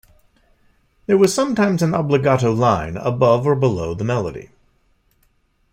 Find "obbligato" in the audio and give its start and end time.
1.93-2.51